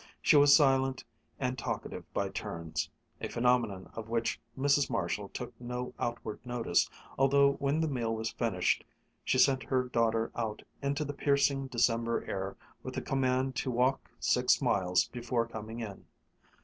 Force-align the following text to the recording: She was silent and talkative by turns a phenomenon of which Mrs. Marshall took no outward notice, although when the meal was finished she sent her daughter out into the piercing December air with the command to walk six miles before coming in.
She 0.19 0.35
was 0.35 0.55
silent 0.55 1.03
and 1.39 1.59
talkative 1.59 2.11
by 2.11 2.29
turns 2.29 2.89
a 3.21 3.27
phenomenon 3.29 3.91
of 3.93 4.09
which 4.09 4.41
Mrs. 4.57 4.89
Marshall 4.89 5.29
took 5.29 5.53
no 5.61 5.93
outward 5.99 6.43
notice, 6.43 6.89
although 7.19 7.51
when 7.59 7.79
the 7.81 7.87
meal 7.87 8.15
was 8.15 8.31
finished 8.31 8.83
she 9.23 9.37
sent 9.37 9.61
her 9.61 9.83
daughter 9.83 10.31
out 10.35 10.63
into 10.81 11.05
the 11.05 11.13
piercing 11.13 11.67
December 11.67 12.25
air 12.27 12.57
with 12.81 12.95
the 12.95 13.01
command 13.03 13.55
to 13.57 13.69
walk 13.69 14.09
six 14.19 14.59
miles 14.59 15.07
before 15.09 15.45
coming 15.45 15.81
in. 15.81 16.03